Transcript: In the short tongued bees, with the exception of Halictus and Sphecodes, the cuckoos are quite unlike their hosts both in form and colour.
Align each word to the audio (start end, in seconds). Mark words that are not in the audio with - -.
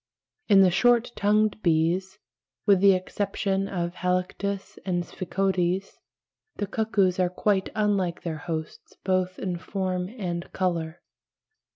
In 0.47 0.61
the 0.61 0.71
short 0.71 1.11
tongued 1.15 1.61
bees, 1.61 2.17
with 2.65 2.79
the 2.79 2.93
exception 2.93 3.67
of 3.67 3.93
Halictus 3.93 4.79
and 4.83 5.05
Sphecodes, 5.05 5.99
the 6.55 6.65
cuckoos 6.65 7.19
are 7.19 7.29
quite 7.29 7.69
unlike 7.75 8.23
their 8.23 8.37
hosts 8.39 8.95
both 9.03 9.37
in 9.37 9.59
form 9.59 10.09
and 10.17 10.51
colour. 10.53 11.01